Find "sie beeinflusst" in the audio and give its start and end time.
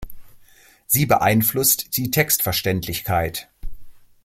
0.87-1.95